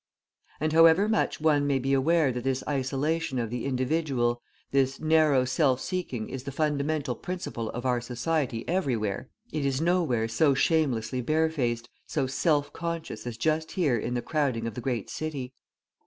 [0.59, 5.45] And, however much one may be aware that this isolation of the individual, this narrow
[5.45, 11.21] self seeking is the fundamental principle of our society everywhere, it is nowhere so shamelessly
[11.21, 15.53] barefaced, so self conscious as just here in the crowding of the great city.